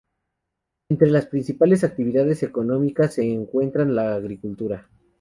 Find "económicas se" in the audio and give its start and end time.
2.41-3.31